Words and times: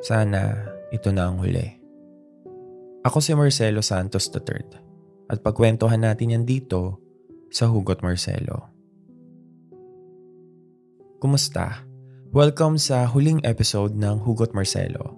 Sana 0.00 0.56
ito 0.88 1.12
na 1.12 1.28
ang 1.28 1.36
huli. 1.44 1.76
Ako 3.04 3.20
si 3.20 3.36
Marcelo 3.36 3.84
Santos 3.84 4.32
III 4.32 4.80
at 5.28 5.44
pagkwentuhan 5.44 6.00
natin 6.00 6.32
yan 6.32 6.44
dito 6.48 6.96
sa 7.52 7.68
Hugot 7.68 8.00
Marcelo. 8.00 8.64
Kumusta? 11.20 11.84
Welcome 12.32 12.80
sa 12.80 13.04
huling 13.04 13.44
episode 13.44 13.92
ng 13.92 14.24
Hugot 14.24 14.56
Marcelo, 14.56 15.12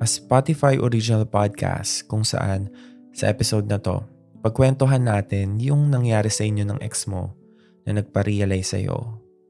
a 0.00 0.08
Spotify 0.08 0.80
original 0.80 1.28
podcast 1.28 2.08
kung 2.08 2.24
saan 2.24 2.72
sa 3.12 3.28
episode 3.28 3.68
na 3.68 3.76
to, 3.76 4.00
pagkwentuhan 4.40 5.04
natin 5.04 5.60
yung 5.60 5.92
nangyari 5.92 6.32
sa 6.32 6.48
inyo 6.48 6.64
ng 6.72 6.80
ex 6.80 7.04
mo 7.04 7.36
na 7.84 8.00
nagpa-realize 8.00 8.80
sa'yo 8.80 8.96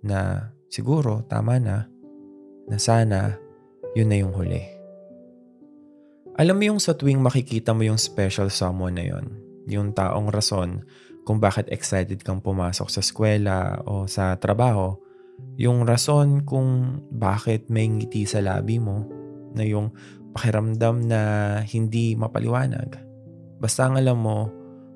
na 0.03 0.51
siguro 0.67 1.23
tama 1.30 1.62
na, 1.62 1.87
na 2.67 2.79
sana 2.83 3.41
yun 3.93 4.09
na 4.09 4.17
yung 4.21 4.32
huli. 4.32 4.64
Alam 6.41 6.57
mo 6.57 6.64
yung 6.73 6.81
sa 6.81 6.96
tuwing 6.96 7.21
makikita 7.21 7.77
mo 7.77 7.85
yung 7.85 8.01
special 8.01 8.49
someone 8.49 8.96
na 8.96 9.05
yon, 9.05 9.37
yung 9.68 9.93
taong 9.93 10.32
rason 10.32 10.81
kung 11.29 11.39
bakit 11.39 11.68
excited 11.68 12.25
kang 12.25 12.41
pumasok 12.41 12.89
sa 12.89 13.05
eskwela 13.05 13.85
o 13.85 14.09
sa 14.09 14.41
trabaho, 14.41 14.96
yung 15.61 15.85
rason 15.85 16.41
kung 16.49 16.99
bakit 17.13 17.68
may 17.68 17.85
ngiti 17.85 18.25
sa 18.25 18.41
labi 18.41 18.81
mo, 18.81 19.05
na 19.53 19.68
yung 19.68 19.93
pakiramdam 20.32 21.04
na 21.04 21.21
hindi 21.68 22.17
mapaliwanag. 22.17 22.96
Basta 23.61 23.93
ang 23.93 24.01
alam 24.01 24.17
mo, 24.17 24.49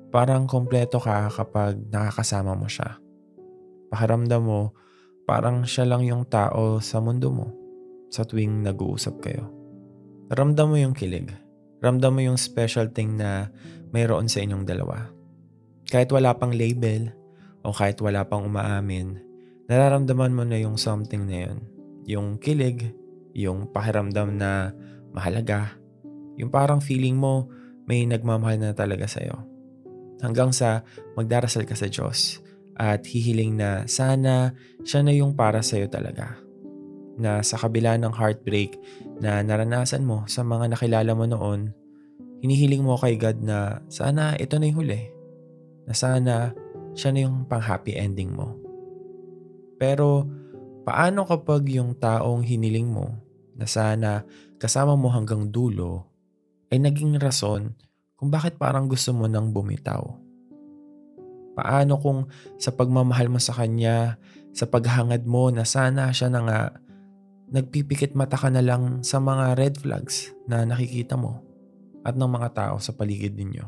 parang 0.09 0.49
kompleto 0.49 0.97
ka 0.97 1.29
kapag 1.29 1.77
nakakasama 1.93 2.57
mo 2.57 2.65
siya. 2.65 2.97
Pakiramdam 3.93 4.41
mo, 4.41 4.73
parang 5.29 5.69
siya 5.69 5.85
lang 5.85 6.01
yung 6.01 6.25
tao 6.25 6.81
sa 6.81 6.97
mundo 6.97 7.29
mo 7.29 7.66
sa 8.09 8.23
tuwing 8.23 8.63
nag-uusap 8.63 9.19
kayo. 9.23 9.51
Ramdam 10.31 10.71
mo 10.71 10.77
yung 10.79 10.95
kilig. 10.95 11.31
Ramdam 11.79 12.17
mo 12.17 12.21
yung 12.23 12.39
special 12.39 12.91
thing 12.91 13.15
na 13.15 13.47
mayroon 13.95 14.27
sa 14.27 14.43
inyong 14.43 14.67
dalawa. 14.67 15.07
Kahit 15.87 16.11
wala 16.11 16.35
pang 16.35 16.51
label 16.51 17.15
o 17.63 17.71
kahit 17.71 17.99
wala 18.03 18.27
pang 18.27 18.43
umaamin, 18.43 19.23
nararamdaman 19.71 20.35
mo 20.35 20.43
na 20.43 20.59
yung 20.59 20.75
something 20.75 21.23
na 21.27 21.47
yun. 21.47 21.59
Yung 22.07 22.27
kilig, 22.39 22.91
yung 23.31 23.71
pakiramdam 23.71 24.35
na 24.35 24.75
mahalaga, 25.15 25.75
yung 26.35 26.51
parang 26.51 26.83
feeling 26.83 27.15
mo 27.15 27.47
may 27.87 28.03
nagmamahal 28.03 28.59
na 28.59 28.75
talaga 28.75 29.07
sa'yo. 29.07 29.47
Hanggang 30.19 30.51
sa 30.51 30.83
magdarasal 31.15 31.63
ka 31.63 31.77
sa 31.77 31.87
Diyos 31.87 32.43
at 32.75 33.05
hihiling 33.07 33.55
na 33.55 33.87
sana 33.87 34.51
siya 34.83 35.05
na 35.05 35.13
yung 35.15 35.37
para 35.37 35.63
sa'yo 35.63 35.87
talaga 35.87 36.46
na 37.17 37.41
sa 37.41 37.57
kabila 37.57 37.97
ng 37.97 38.13
heartbreak 38.13 38.77
na 39.17 39.41
naranasan 39.41 40.05
mo 40.05 40.23
sa 40.29 40.45
mga 40.45 40.71
nakilala 40.71 41.11
mo 41.17 41.25
noon, 41.25 41.73
hinihiling 42.45 42.85
mo 42.85 42.95
kay 42.97 43.17
God 43.17 43.41
na 43.41 43.81
sana 43.89 44.37
ito 44.37 44.61
na 44.61 44.69
yung 44.69 44.77
huli. 44.85 45.01
Na 45.89 45.93
sana 45.97 46.53
siya 46.93 47.09
na 47.13 47.19
yung 47.25 47.45
pang-happy 47.49 47.97
ending 47.97 48.33
mo. 48.33 48.57
Pero 49.77 50.25
paano 50.85 51.25
kapag 51.25 51.69
yung 51.69 51.97
taong 51.97 52.45
hiniling 52.45 52.89
mo 52.89 53.17
na 53.57 53.65
sana 53.65 54.25
kasama 54.57 54.97
mo 54.97 55.09
hanggang 55.13 55.49
dulo 55.49 56.09
ay 56.73 56.81
naging 56.81 57.17
rason 57.17 57.73
kung 58.17 58.33
bakit 58.33 58.57
parang 58.57 58.89
gusto 58.89 59.13
mo 59.13 59.29
nang 59.29 59.53
bumitaw? 59.53 60.01
Paano 61.57 61.97
kung 61.97 62.29
sa 62.61 62.69
pagmamahal 62.69 63.33
mo 63.33 63.41
sa 63.41 63.53
kanya, 63.53 64.21
sa 64.53 64.69
paghangad 64.69 65.25
mo 65.25 65.49
na 65.49 65.65
sana 65.65 66.13
siya 66.13 66.29
na 66.29 66.41
nga 66.45 66.59
nagpipikit 67.47 68.11
mata 68.11 68.35
ka 68.35 68.51
na 68.51 68.59
lang 68.59 69.03
sa 69.03 69.23
mga 69.23 69.55
red 69.55 69.75
flags 69.79 70.35
na 70.47 70.67
nakikita 70.67 71.15
mo 71.15 71.43
at 72.03 72.15
ng 72.15 72.27
mga 72.27 72.49
tao 72.55 72.75
sa 72.79 72.91
paligid 72.91 73.35
ninyo. 73.35 73.65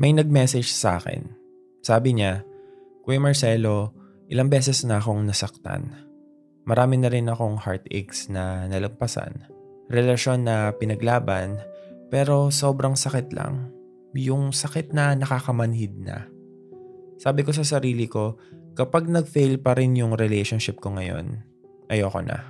May 0.00 0.10
nag-message 0.10 0.72
sa 0.74 0.98
akin. 0.98 1.28
Sabi 1.84 2.16
niya, 2.18 2.42
Kuya 3.04 3.20
Marcelo, 3.20 3.92
ilang 4.32 4.48
beses 4.50 4.82
na 4.82 4.98
akong 4.98 5.22
nasaktan. 5.22 5.92
Marami 6.64 6.96
na 6.98 7.12
rin 7.12 7.28
akong 7.28 7.60
heartaches 7.60 8.32
na 8.32 8.64
nalagpasan. 8.66 9.46
Relasyon 9.92 10.48
na 10.48 10.72
pinaglaban, 10.72 11.60
pero 12.08 12.48
sobrang 12.48 12.96
sakit 12.96 13.36
lang. 13.36 13.68
Yung 14.16 14.50
sakit 14.56 14.96
na 14.96 15.12
nakakamanhid 15.12 15.92
na. 16.00 16.24
Sabi 17.20 17.44
ko 17.44 17.52
sa 17.52 17.62
sarili 17.62 18.08
ko, 18.08 18.40
kapag 18.74 19.06
nag-fail 19.06 19.60
pa 19.60 19.76
rin 19.76 19.94
yung 19.94 20.16
relationship 20.16 20.80
ko 20.80 20.96
ngayon, 20.96 21.53
ayoko 21.94 22.20
na. 22.20 22.42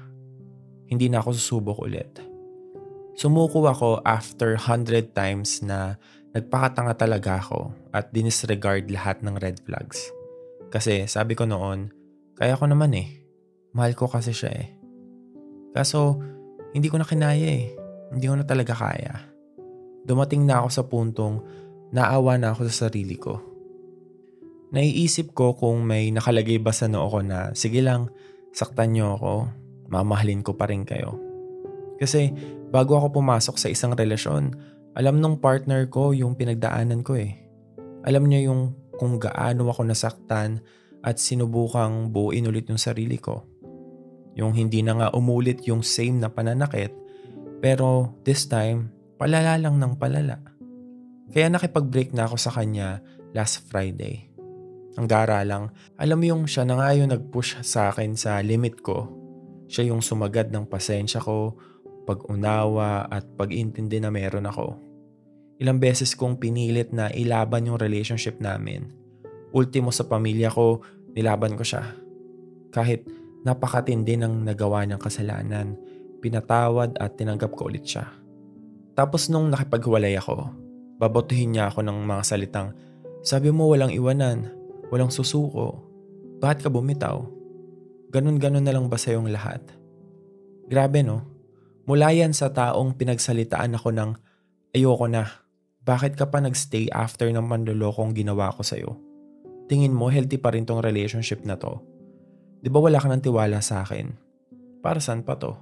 Hindi 0.89 1.13
na 1.13 1.21
ako 1.21 1.37
susubok 1.37 1.85
ulit. 1.85 2.21
Sumuko 3.15 3.63
ako 3.69 4.03
after 4.03 4.59
100 4.59 5.15
times 5.15 5.63
na 5.63 6.01
nagpakatanga 6.35 6.95
talaga 6.99 7.39
ako 7.39 7.71
at 7.95 8.11
dinisregard 8.11 8.91
lahat 8.91 9.23
ng 9.23 9.39
red 9.39 9.63
flags. 9.63 10.11
Kasi 10.75 11.07
sabi 11.07 11.39
ko 11.39 11.47
noon, 11.47 11.95
kaya 12.35 12.59
ko 12.59 12.67
naman 12.67 12.91
eh. 12.99 13.09
Mahal 13.71 13.95
ko 13.95 14.11
kasi 14.11 14.35
siya 14.35 14.51
eh. 14.51 14.69
Kaso, 15.71 16.19
hindi 16.75 16.91
ko 16.91 16.99
na 16.99 17.07
kinaya 17.07 17.47
eh. 17.47 17.71
Hindi 18.11 18.27
ko 18.27 18.35
na 18.35 18.43
talaga 18.43 18.75
kaya. 18.75 19.15
Dumating 20.03 20.43
na 20.43 20.63
ako 20.63 20.69
sa 20.75 20.83
puntong 20.83 21.35
naawa 21.95 22.35
na 22.35 22.51
ako 22.51 22.67
sa 22.67 22.91
sarili 22.91 23.15
ko. 23.15 23.39
Naiisip 24.75 25.31
ko 25.39 25.55
kung 25.55 25.87
may 25.87 26.11
nakalagay 26.11 26.59
ba 26.59 26.75
sa 26.75 26.91
noo 26.91 27.07
ko 27.07 27.23
na 27.23 27.55
sige 27.55 27.79
lang, 27.79 28.11
saktan 28.55 28.95
niyo 28.95 29.19
ako, 29.19 29.51
mamahalin 29.91 30.47
ko 30.47 30.55
pa 30.55 30.71
rin 30.71 30.87
kayo. 30.87 31.19
Kasi 31.99 32.31
bago 32.71 32.95
ako 32.95 33.19
pumasok 33.19 33.59
sa 33.59 33.67
isang 33.67 33.99
relasyon, 33.99 34.55
alam 34.95 35.19
nung 35.19 35.43
partner 35.43 35.91
ko 35.91 36.15
yung 36.15 36.39
pinagdaanan 36.39 37.03
ko 37.03 37.19
eh. 37.19 37.35
Alam 38.07 38.31
niya 38.31 38.47
yung 38.47 38.79
kung 38.95 39.19
gaano 39.19 39.67
ako 39.67 39.91
nasaktan 39.91 40.63
at 41.03 41.19
sinubukang 41.19 42.15
buuin 42.15 42.47
ulit 42.47 42.71
yung 42.71 42.79
sarili 42.79 43.19
ko. 43.19 43.43
Yung 44.39 44.55
hindi 44.55 44.83
na 44.87 44.99
nga 44.99 45.09
umulit 45.15 45.67
yung 45.67 45.83
same 45.83 46.23
na 46.23 46.31
pananakit, 46.31 46.95
pero 47.59 48.19
this 48.23 48.47
time, 48.47 48.91
palala 49.19 49.59
lang 49.59 49.79
ng 49.79 49.95
palala. 49.99 50.39
Kaya 51.31 51.51
nakipag-break 51.51 52.15
na 52.15 52.31
ako 52.31 52.37
sa 52.39 52.55
kanya 52.55 53.03
last 53.35 53.67
Friday. 53.67 54.34
Ang 54.95 55.11
gara 55.11 55.43
lang, 55.43 55.75
alam 55.99 56.23
mo 56.23 56.25
yung 56.31 56.45
siya 56.47 56.63
na 56.63 56.79
nga 56.79 56.95
yung 56.95 57.11
nag-push 57.11 57.67
sa 57.67 57.91
akin 57.91 58.15
sa 58.15 58.39
limit 58.39 58.79
ko. 58.79 59.11
Siya 59.67 59.91
yung 59.91 59.99
sumagad 59.99 60.55
ng 60.55 60.71
pasensya 60.71 61.19
ko, 61.19 61.59
pag-unawa 62.07 63.11
at 63.11 63.27
pag-intindi 63.35 63.99
na 63.99 64.15
meron 64.15 64.47
ako. 64.47 64.79
Ilang 65.59 65.83
beses 65.83 66.15
kong 66.15 66.39
pinilit 66.39 66.95
na 66.95 67.11
ilaban 67.11 67.67
yung 67.67 67.81
relationship 67.81 68.39
namin. 68.39 68.93
Ultimo 69.51 69.91
sa 69.91 70.07
pamilya 70.07 70.51
ko, 70.51 70.83
nilaban 71.15 71.59
ko 71.59 71.67
siya. 71.67 71.95
Kahit 72.71 73.07
napakatindi 73.43 74.19
ng 74.19 74.47
nagawa 74.47 74.87
niyang 74.87 75.03
kasalanan, 75.03 75.75
pinatawad 76.23 76.95
at 77.03 77.19
tinanggap 77.19 77.51
ko 77.55 77.67
ulit 77.67 77.87
siya. 77.87 78.07
Tapos 78.95 79.27
nung 79.27 79.51
nakipaghiwalay 79.51 80.15
ako, 80.19 80.55
babotuhin 81.03 81.55
niya 81.55 81.71
ako 81.71 81.83
ng 81.83 81.99
mga 82.07 82.23
salitang, 82.23 82.69
sabi 83.27 83.51
mo 83.51 83.67
walang 83.71 83.91
iwanan, 83.91 84.64
Walang 84.95 85.11
susuko. 85.11 85.83
Bakit 86.39 86.63
ka 86.63 86.71
bumitaw? 86.71 87.19
Ganon-ganon 88.15 88.63
na 88.63 88.71
lang 88.71 88.87
ba 88.87 88.95
sa 88.95 89.11
yung 89.11 89.27
lahat? 89.27 89.59
Grabe 90.71 91.03
no? 91.03 91.27
Mula 91.91 92.15
yan 92.15 92.31
sa 92.31 92.55
taong 92.55 92.95
pinagsalitaan 92.95 93.75
ako 93.75 93.91
ng 93.91 94.11
ayoko 94.71 95.11
na. 95.11 95.27
Bakit 95.83 96.15
ka 96.15 96.31
pa 96.31 96.39
nagstay 96.39 96.95
after 96.95 97.27
ng 97.27 97.43
manlolokong 97.43 98.15
ginawa 98.15 98.55
ko 98.55 98.63
sa'yo? 98.63 98.95
Tingin 99.67 99.91
mo 99.91 100.15
healthy 100.15 100.39
pa 100.39 100.55
rin 100.55 100.63
tong 100.63 100.79
relationship 100.79 101.43
na 101.43 101.59
to? 101.59 101.83
Di 102.63 102.71
ba 102.71 102.79
wala 102.79 103.03
ka 103.03 103.11
ng 103.11 103.19
tiwala 103.19 103.59
sa 103.67 103.83
akin? 103.83 104.15
Para 104.79 105.03
saan 105.03 105.27
pa 105.27 105.35
to? 105.35 105.59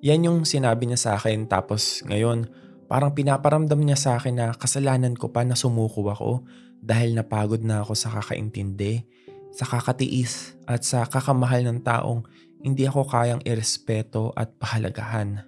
Yan 0.00 0.24
yung 0.24 0.48
sinabi 0.48 0.88
niya 0.88 0.96
sa 0.96 1.10
akin 1.20 1.44
tapos 1.52 2.00
ngayon 2.08 2.48
parang 2.90 3.14
pinaparamdam 3.14 3.78
niya 3.78 3.94
sa 3.94 4.10
akin 4.18 4.34
na 4.34 4.46
kasalanan 4.50 5.14
ko 5.14 5.30
pa 5.30 5.46
na 5.46 5.54
sumuko 5.54 6.02
ako 6.10 6.42
dahil 6.82 7.14
napagod 7.14 7.62
na 7.62 7.86
ako 7.86 7.94
sa 7.94 8.10
kakaintindi, 8.18 9.06
sa 9.54 9.62
kakatiis 9.62 10.58
at 10.66 10.82
sa 10.82 11.06
kakamahal 11.06 11.62
ng 11.70 11.86
taong 11.86 12.26
hindi 12.66 12.90
ako 12.90 13.06
kayang 13.06 13.42
irespeto 13.46 14.34
at 14.34 14.50
pahalagahan. 14.58 15.46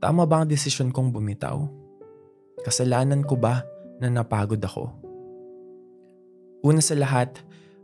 Tama 0.00 0.24
ba 0.24 0.40
ang 0.40 0.48
desisyon 0.48 0.96
kong 0.96 1.12
bumitaw? 1.12 1.68
Kasalanan 2.64 3.20
ko 3.28 3.36
ba 3.36 3.60
na 4.00 4.08
napagod 4.08 4.64
ako? 4.64 4.88
Una 6.64 6.80
sa 6.80 6.96
lahat, 6.96 7.36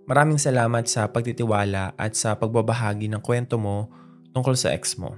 maraming 0.08 0.40
salamat 0.40 0.88
sa 0.88 1.12
pagtitiwala 1.12 1.92
at 2.00 2.16
sa 2.16 2.32
pagbabahagi 2.40 3.06
ng 3.12 3.20
kwento 3.20 3.60
mo 3.60 3.92
tungkol 4.32 4.56
sa 4.56 4.72
ex 4.72 4.96
mo. 4.96 5.12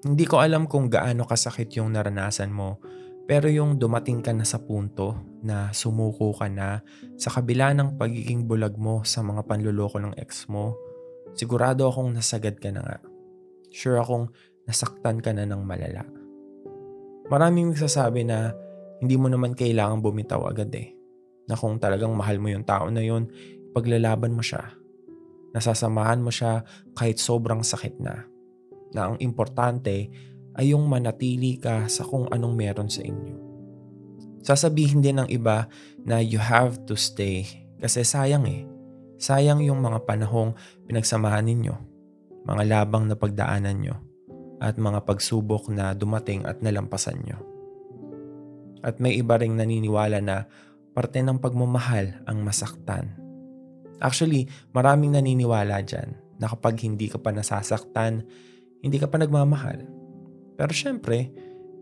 Hindi 0.00 0.24
ko 0.24 0.40
alam 0.40 0.64
kung 0.64 0.88
gaano 0.88 1.28
kasakit 1.28 1.76
yung 1.76 1.92
naranasan 1.92 2.48
mo 2.48 2.80
pero 3.30 3.46
yung 3.46 3.78
dumating 3.78 4.24
ka 4.24 4.34
na 4.34 4.42
sa 4.42 4.58
punto 4.58 5.14
na 5.44 5.70
sumuko 5.70 6.34
ka 6.34 6.50
na 6.50 6.82
sa 7.14 7.30
kabila 7.30 7.70
ng 7.76 7.94
pagiging 7.94 8.48
bulag 8.48 8.74
mo 8.74 9.06
sa 9.06 9.22
mga 9.22 9.46
panluloko 9.46 10.02
ng 10.02 10.18
ex 10.18 10.50
mo, 10.50 10.74
sigurado 11.38 11.86
akong 11.86 12.10
nasagad 12.10 12.58
ka 12.58 12.74
na 12.74 12.82
nga. 12.82 12.96
Sure 13.70 14.02
akong 14.02 14.34
nasaktan 14.66 15.22
ka 15.22 15.30
na 15.30 15.46
ng 15.46 15.62
malala. 15.62 16.02
Maraming 17.30 17.70
nagsasabi 17.70 18.26
na 18.26 18.50
hindi 18.98 19.14
mo 19.14 19.30
naman 19.30 19.54
kailangan 19.54 20.02
bumitaw 20.02 20.50
agad 20.50 20.74
eh. 20.74 20.90
Na 21.46 21.54
kung 21.54 21.78
talagang 21.78 22.10
mahal 22.18 22.42
mo 22.42 22.50
yung 22.50 22.66
tao 22.66 22.90
na 22.90 23.04
yun, 23.04 23.30
paglalaban 23.70 24.34
mo 24.34 24.42
siya. 24.42 24.74
Nasasamahan 25.54 26.18
mo 26.18 26.34
siya 26.34 26.66
kahit 26.98 27.22
sobrang 27.22 27.62
sakit 27.62 28.02
na. 28.02 28.26
Na 28.94 29.10
ang 29.10 29.16
importante 29.22 30.10
ay 30.58 30.74
yung 30.74 30.90
manatili 30.90 31.56
ka 31.58 31.86
sa 31.86 32.02
kung 32.02 32.26
anong 32.28 32.54
meron 32.54 32.90
sa 32.90 33.02
inyo. 33.06 33.36
Sasabihin 34.40 35.04
din 35.04 35.20
ng 35.20 35.28
iba 35.28 35.68
na 36.00 36.18
you 36.18 36.40
have 36.40 36.80
to 36.88 36.96
stay 36.96 37.44
kasi 37.80 38.04
sayang 38.04 38.44
eh. 38.48 38.64
Sayang 39.20 39.60
yung 39.60 39.84
mga 39.84 40.08
panahong 40.08 40.56
pinagsamahan 40.88 41.44
ninyo, 41.44 41.76
mga 42.48 42.62
labang 42.64 43.04
na 43.04 43.16
pagdaanan 43.16 43.76
nyo, 43.84 43.96
at 44.60 44.80
mga 44.80 45.04
pagsubok 45.04 45.68
na 45.68 45.92
dumating 45.92 46.44
at 46.48 46.64
nalampasan 46.64 47.20
nyo. 47.24 47.36
At 48.80 48.96
may 48.96 49.20
iba 49.20 49.36
ring 49.36 49.60
naniniwala 49.60 50.24
na 50.24 50.48
parte 50.96 51.20
ng 51.20 51.36
pagmamahal 51.36 52.24
ang 52.24 52.40
masaktan. 52.40 53.12
Actually, 54.00 54.48
maraming 54.72 55.12
naniniwala 55.12 55.84
dyan 55.84 56.16
na 56.40 56.48
kapag 56.48 56.80
hindi 56.80 57.12
ka 57.12 57.20
pa 57.20 57.28
nasasaktan, 57.28 58.24
hindi 58.80 58.96
ka 58.96 59.08
pa 59.08 59.20
nagmamahal. 59.20 59.84
Pero 60.56 60.72
syempre, 60.72 61.32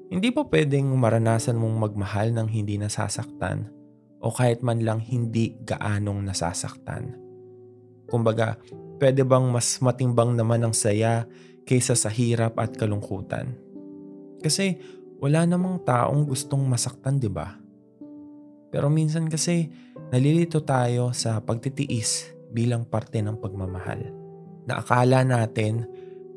hindi 0.08 0.30
pa 0.30 0.46
pwedeng 0.46 0.88
maranasan 0.96 1.58
mong 1.58 1.76
magmahal 1.90 2.32
ng 2.32 2.48
hindi 2.48 2.78
nasasaktan 2.80 3.68
o 4.18 4.32
kahit 4.34 4.64
man 4.64 4.82
lang 4.82 4.98
hindi 5.02 5.54
gaanong 5.62 6.26
nasasaktan. 6.26 7.14
Kumbaga, 8.08 8.58
pwede 8.98 9.22
bang 9.22 9.46
mas 9.52 9.78
matimbang 9.78 10.34
naman 10.34 10.64
ang 10.64 10.74
saya 10.74 11.28
kaysa 11.68 11.94
sa 11.94 12.10
hirap 12.10 12.56
at 12.58 12.74
kalungkutan? 12.74 13.54
Kasi 14.40 14.80
wala 15.20 15.44
namang 15.44 15.82
taong 15.82 16.24
gustong 16.26 16.64
masaktan, 16.66 17.20
di 17.20 17.28
ba? 17.28 17.58
Pero 18.72 18.88
minsan 18.88 19.28
kasi 19.28 19.68
nalilito 20.08 20.64
tayo 20.64 21.12
sa 21.12 21.40
pagtitiis 21.44 22.32
bilang 22.48 22.88
parte 22.88 23.20
ng 23.20 23.36
pagmamahal. 23.36 24.08
Na 24.64 24.80
akala 24.80 25.24
natin 25.24 25.84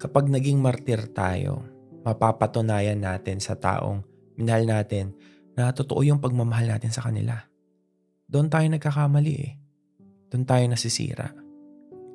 kapag 0.01 0.33
naging 0.33 0.57
martir 0.57 1.13
tayo, 1.13 1.61
mapapatunayan 2.01 2.97
natin 2.97 3.37
sa 3.37 3.53
taong 3.53 4.01
minahal 4.33 4.65
natin 4.65 5.13
na 5.53 5.69
totoo 5.69 6.01
yung 6.01 6.17
pagmamahal 6.17 6.65
natin 6.65 6.89
sa 6.89 7.05
kanila. 7.05 7.37
Doon 8.25 8.49
tayo 8.49 8.65
nagkakamali 8.65 9.35
eh. 9.37 9.53
Doon 10.33 10.49
tayo 10.49 10.65
nasisira. 10.65 11.29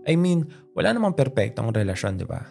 I 0.02 0.18
mean, 0.18 0.50
wala 0.74 0.90
namang 0.90 1.14
perpektong 1.14 1.70
relasyon, 1.70 2.18
di 2.18 2.26
ba? 2.26 2.42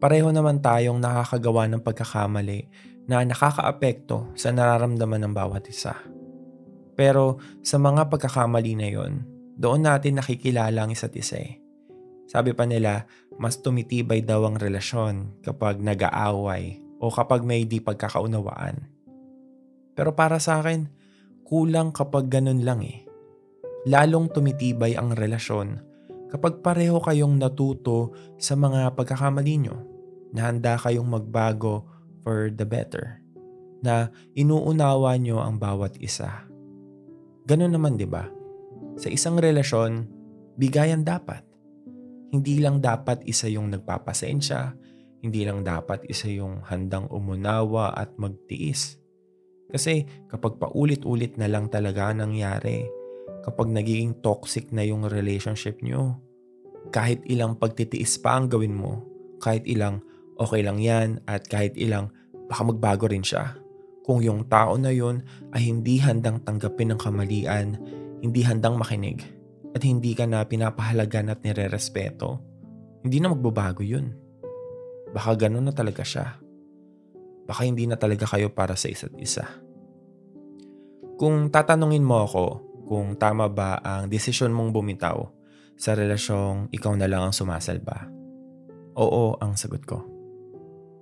Pareho 0.00 0.32
naman 0.32 0.64
tayong 0.64 0.96
nakakagawa 0.96 1.68
ng 1.68 1.84
pagkakamali 1.84 2.60
na 3.04 3.20
nakakaapekto 3.20 4.32
sa 4.32 4.48
nararamdaman 4.48 5.28
ng 5.28 5.32
bawat 5.36 5.68
isa. 5.68 5.92
Pero 6.96 7.36
sa 7.60 7.76
mga 7.76 8.08
pagkakamali 8.08 8.72
na 8.80 8.88
yon, 8.88 9.12
doon 9.60 9.84
natin 9.84 10.16
nakikilala 10.16 10.88
ang 10.88 10.90
isa't 10.94 11.12
isa 11.12 11.36
eh. 11.36 11.60
Sabi 12.24 12.56
pa 12.56 12.64
nila, 12.64 13.04
mas 13.36 13.60
tumitibay 13.60 14.22
daw 14.22 14.46
ang 14.48 14.56
relasyon 14.56 15.40
kapag 15.42 15.82
nag-aaway 15.82 16.80
o 17.02 17.10
kapag 17.10 17.42
may 17.42 17.68
di 17.68 17.82
pagkakaunawaan. 17.82 18.86
Pero 19.94 20.16
para 20.16 20.42
sa 20.42 20.62
akin, 20.62 20.90
kulang 21.46 21.94
kapag 21.94 22.30
ganun 22.30 22.64
lang 22.66 22.82
eh. 22.82 23.06
Lalong 23.84 24.32
tumitibay 24.32 24.96
ang 24.96 25.12
relasyon 25.12 25.78
kapag 26.32 26.64
pareho 26.64 26.98
kayong 26.98 27.36
natuto 27.38 28.16
sa 28.40 28.56
mga 28.58 28.96
pagkakamali 28.96 29.54
nyo 29.60 29.76
na 30.34 30.50
handa 30.50 30.74
kayong 30.80 31.06
magbago 31.06 31.86
for 32.26 32.50
the 32.50 32.66
better. 32.66 33.22
Na 33.84 34.08
inuunawa 34.32 35.14
nyo 35.20 35.44
ang 35.44 35.60
bawat 35.60 36.00
isa 36.00 36.48
Ganun 37.44 37.76
naman 37.76 38.00
'di 38.00 38.08
ba? 38.08 38.24
Sa 38.96 39.12
isang 39.12 39.36
relasyon, 39.36 40.08
bigayan 40.56 41.04
dapat. 41.04 41.43
Hindi 42.34 42.58
lang 42.58 42.82
dapat 42.82 43.22
isa 43.30 43.46
yung 43.46 43.70
nagpapasensya, 43.70 44.74
hindi 45.22 45.46
lang 45.46 45.62
dapat 45.62 46.02
isa 46.10 46.26
yung 46.26 46.66
handang 46.66 47.06
umunawa 47.06 47.94
at 47.94 48.18
magtiis. 48.18 48.98
Kasi 49.70 50.02
kapag 50.26 50.58
paulit-ulit 50.58 51.38
na 51.38 51.46
lang 51.46 51.70
talaga 51.70 52.10
nangyari, 52.10 52.82
kapag 53.46 53.70
nagiging 53.70 54.18
toxic 54.18 54.74
na 54.74 54.82
yung 54.82 55.06
relationship 55.06 55.78
nyo, 55.78 56.18
kahit 56.90 57.22
ilang 57.30 57.54
pagtitiis 57.54 58.18
pa 58.18 58.34
ang 58.34 58.50
gawin 58.50 58.74
mo, 58.74 59.06
kahit 59.38 59.62
ilang 59.70 60.02
okay 60.34 60.66
lang 60.66 60.82
yan 60.82 61.22
at 61.30 61.46
kahit 61.46 61.78
ilang 61.78 62.10
baka 62.50 62.66
magbago 62.66 63.06
rin 63.06 63.22
siya 63.22 63.54
kung 64.04 64.20
yung 64.20 64.44
tao 64.52 64.76
na 64.76 64.92
yun 64.92 65.24
ay 65.56 65.64
hindi 65.72 65.96
handang 65.96 66.44
tanggapin 66.44 66.92
ng 66.92 67.00
kamalian, 67.00 67.80
hindi 68.20 68.44
handang 68.44 68.76
makinig, 68.76 69.24
at 69.74 69.82
hindi 69.82 70.14
ka 70.14 70.24
na 70.30 70.46
pinapahalagan 70.46 71.34
at 71.34 71.42
nire-respeto, 71.42 72.38
hindi 73.02 73.18
na 73.18 73.34
magbabago 73.34 73.82
yun. 73.82 74.14
Baka 75.10 75.46
ganun 75.46 75.66
na 75.66 75.74
talaga 75.74 76.06
siya. 76.06 76.38
Baka 77.44 77.66
hindi 77.66 77.84
na 77.84 77.98
talaga 77.98 78.24
kayo 78.24 78.54
para 78.54 78.78
sa 78.78 78.88
isa't 78.88 79.12
isa. 79.18 79.44
Kung 81.18 81.50
tatanungin 81.50 82.06
mo 82.06 82.24
ako 82.24 82.46
kung 82.84 83.16
tama 83.18 83.50
ba 83.50 83.78
ang 83.82 84.06
desisyon 84.10 84.54
mong 84.54 84.70
bumitaw 84.70 85.26
sa 85.74 85.94
relasyong 85.98 86.70
ikaw 86.70 86.94
na 86.94 87.10
lang 87.10 87.28
ang 87.28 87.34
sumasalba, 87.34 88.08
oo 88.94 89.34
ang 89.42 89.58
sagot 89.58 89.82
ko. 89.82 90.02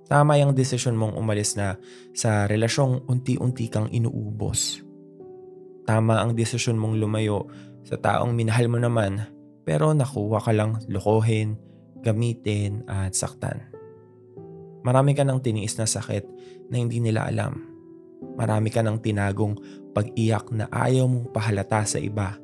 Tama 0.09 0.35
yung 0.37 0.53
desisyon 0.53 0.99
mong 0.99 1.15
umalis 1.15 1.55
na 1.55 1.79
sa 2.11 2.45
relasyong 2.45 3.07
unti-unti 3.07 3.71
kang 3.71 3.87
inuubos. 3.89 4.83
Tama 5.87 6.19
ang 6.19 6.35
desisyon 6.35 6.77
mong 6.77 6.99
lumayo 6.99 7.47
sa 7.83 7.99
taong 7.99 8.31
minahal 8.31 8.71
mo 8.71 8.79
naman 8.79 9.23
pero 9.63 9.95
nakuha 9.95 10.43
ka 10.43 10.51
lang 10.51 10.79
lokohin, 10.91 11.55
gamitin 12.03 12.83
at 12.87 13.15
saktan. 13.15 13.63
Marami 14.83 15.15
ka 15.15 15.23
nang 15.23 15.39
tiniis 15.39 15.79
na 15.79 15.87
sakit 15.87 16.27
na 16.67 16.75
hindi 16.75 16.99
nila 16.99 17.31
alam. 17.31 17.63
Marami 18.35 18.67
ka 18.67 18.83
nang 18.83 18.99
tinagong 18.99 19.55
pag-iyak 19.95 20.51
na 20.51 20.67
ayaw 20.67 21.07
mong 21.07 21.31
pahalata 21.31 21.87
sa 21.87 21.99
iba. 22.03 22.35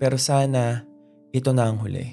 Pero 0.00 0.16
sana 0.16 0.88
ito 1.28 1.52
na 1.52 1.68
ang 1.68 1.76
huli. 1.84 2.08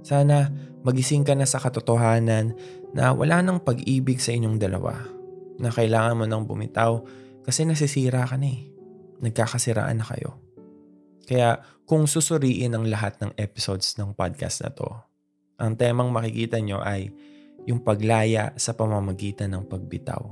Sana 0.00 0.48
magising 0.80 1.28
ka 1.28 1.36
na 1.36 1.44
sa 1.44 1.60
katotohanan 1.60 2.56
na 2.96 3.12
wala 3.12 3.44
nang 3.44 3.60
pag-ibig 3.60 4.24
sa 4.24 4.32
inyong 4.32 4.56
dalawa. 4.56 4.96
Na 5.60 5.68
kailangan 5.68 6.16
mo 6.16 6.24
nang 6.24 6.48
bumitaw 6.48 7.04
kasi 7.44 7.68
nasisira 7.68 8.24
ka 8.24 8.40
na 8.40 8.48
eh. 8.48 8.72
Nagkakasiraan 9.20 10.00
na 10.00 10.06
kayo. 10.08 10.47
Kaya 11.28 11.60
kung 11.84 12.08
susuriin 12.08 12.72
ang 12.72 12.88
lahat 12.88 13.20
ng 13.20 13.36
episodes 13.36 14.00
ng 14.00 14.16
podcast 14.16 14.64
na 14.64 14.72
to, 14.72 14.88
ang 15.60 15.76
temang 15.76 16.08
makikita 16.08 16.56
nyo 16.56 16.80
ay 16.80 17.12
yung 17.68 17.84
paglaya 17.84 18.56
sa 18.56 18.72
pamamagitan 18.72 19.52
ng 19.52 19.68
pagbitaw. 19.68 20.24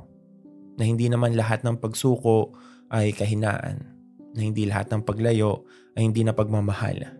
Na 0.80 0.88
hindi 0.88 1.12
naman 1.12 1.36
lahat 1.36 1.68
ng 1.68 1.76
pagsuko 1.76 2.56
ay 2.88 3.12
kahinaan. 3.12 3.84
Na 4.32 4.40
hindi 4.40 4.64
lahat 4.64 4.88
ng 4.88 5.04
paglayo 5.04 5.68
ay 6.00 6.08
hindi 6.08 6.24
na 6.24 6.32
pagmamahal. 6.32 7.12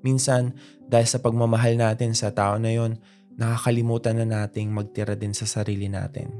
Minsan, 0.00 0.56
dahil 0.88 1.04
sa 1.04 1.20
pagmamahal 1.20 1.76
natin 1.76 2.16
sa 2.16 2.32
tao 2.32 2.56
na 2.56 2.72
yon, 2.72 2.96
nakakalimutan 3.36 4.24
na 4.24 4.26
nating 4.28 4.72
magtira 4.72 5.12
din 5.16 5.36
sa 5.36 5.44
sarili 5.44 5.88
natin. 5.88 6.32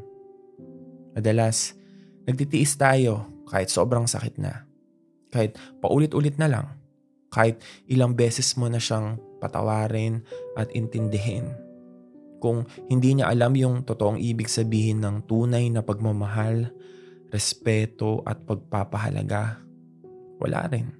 Madalas, 1.13 1.77
nagtitiis 2.25 2.81
tayo 2.81 3.29
kahit 3.45 3.69
sobrang 3.69 4.09
sakit 4.09 4.41
na. 4.41 4.72
Kahit 5.33 5.57
paulit-ulit 5.81 6.37
na 6.37 6.47
lang. 6.47 6.67
Kahit 7.33 7.65
ilang 7.89 8.13
beses 8.13 8.53
mo 8.61 8.69
na 8.69 8.77
siyang 8.77 9.17
patawarin 9.41 10.21
at 10.55 10.69
intindihin. 10.77 11.57
Kung 12.39 12.69
hindi 12.93 13.17
niya 13.17 13.33
alam 13.33 13.57
yung 13.57 13.89
totoong 13.89 14.21
ibig 14.21 14.53
sabihin 14.53 15.01
ng 15.01 15.25
tunay 15.25 15.73
na 15.73 15.81
pagmamahal, 15.81 16.69
respeto 17.33 18.21
at 18.29 18.45
pagpapahalaga, 18.45 19.65
wala 20.37 20.61
rin. 20.69 20.93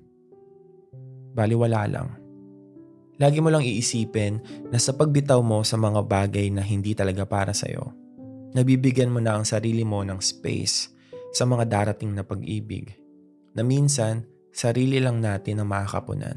Baliwala 1.37 1.85
lang. 1.91 2.09
Lagi 3.21 3.45
mo 3.45 3.53
lang 3.53 3.61
iisipin 3.61 4.41
na 4.73 4.81
sa 4.81 4.97
pagbitaw 4.97 5.45
mo 5.45 5.61
sa 5.61 5.77
mga 5.77 6.01
bagay 6.09 6.49
na 6.49 6.65
hindi 6.65 6.97
talaga 6.97 7.29
para 7.29 7.53
sa'yo, 7.53 7.93
nabibigyan 8.57 9.13
mo 9.13 9.21
na 9.21 9.37
ang 9.37 9.45
sarili 9.45 9.85
mo 9.85 10.01
ng 10.01 10.17
space 10.23 10.89
sa 11.37 11.45
mga 11.45 11.69
darating 11.69 12.17
na 12.17 12.25
pag-ibig 12.25 13.02
na 13.53 13.63
minsan 13.65 14.25
sarili 14.53 15.01
lang 15.01 15.21
natin 15.21 15.61
ang 15.61 15.69
makakapunan. 15.69 16.37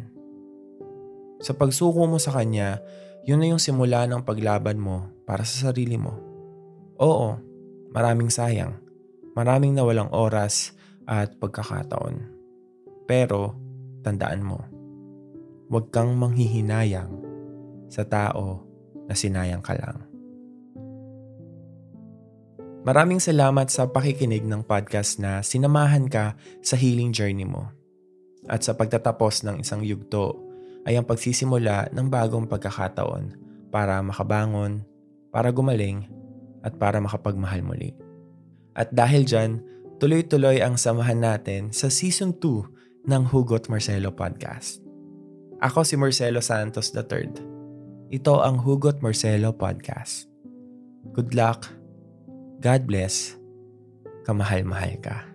Sa 1.43 1.51
pagsuko 1.55 2.07
mo 2.07 2.15
sa 2.19 2.31
kanya, 2.31 2.79
yun 3.27 3.43
na 3.43 3.51
yung 3.51 3.59
simula 3.59 4.07
ng 4.07 4.23
paglaban 4.23 4.79
mo 4.79 5.11
para 5.27 5.43
sa 5.43 5.69
sarili 5.71 5.99
mo. 5.99 6.15
Oo, 7.01 7.35
maraming 7.91 8.31
sayang. 8.31 8.79
Maraming 9.35 9.75
nawalang 9.75 10.15
oras 10.15 10.71
at 11.03 11.35
pagkakataon. 11.37 12.23
Pero, 13.03 13.51
tandaan 13.99 14.41
mo, 14.41 14.63
Huwag 15.65 15.89
kang 15.89 16.13
manghihinayang 16.13 17.09
sa 17.89 18.05
tao 18.05 18.61
na 19.09 19.17
sinayang 19.17 19.65
ka 19.65 19.73
lang. 19.73 19.97
Maraming 22.85 23.17
salamat 23.17 23.73
sa 23.73 23.89
pakikinig 23.89 24.45
ng 24.45 24.61
podcast 24.61 25.17
na 25.17 25.41
sinamahan 25.41 26.05
ka 26.05 26.37
sa 26.61 26.77
healing 26.77 27.09
journey 27.09 27.41
mo. 27.41 27.73
At 28.45 28.61
sa 28.61 28.77
pagtatapos 28.77 29.41
ng 29.41 29.65
isang 29.65 29.81
yugto 29.81 30.37
ay 30.85 30.93
ang 30.93 31.09
pagsisimula 31.09 31.89
ng 31.89 32.07
bagong 32.13 32.45
pagkakataon 32.45 33.41
para 33.73 33.97
makabangon, 34.05 34.85
para 35.33 35.49
gumaling, 35.49 36.05
at 36.61 36.77
para 36.77 37.01
makapagmahal 37.01 37.65
muli. 37.65 37.89
At 38.77 38.93
dahil 38.93 39.25
dyan, 39.25 39.65
tuloy-tuloy 39.97 40.61
ang 40.61 40.77
samahan 40.77 41.25
natin 41.25 41.73
sa 41.73 41.89
Season 41.89 42.37
2 42.37 43.09
ng 43.09 43.23
Hugot 43.33 43.65
Marcelo 43.65 44.13
Podcast. 44.13 44.77
Ako 45.57 45.81
si 45.81 45.97
Marcelo 45.97 46.37
Santos 46.37 46.93
III. 46.93 47.33
Ito 48.13 48.45
ang 48.45 48.61
Hugot 48.61 49.01
Marcelo 49.01 49.57
Podcast. 49.57 50.29
Good 51.17 51.33
luck. 51.33 51.84
God 52.65 52.89
bless. 52.89 53.37
Kamahal-mahal 54.25 54.97
ka. 54.97 55.34